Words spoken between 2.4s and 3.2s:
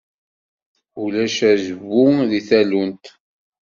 tallunt.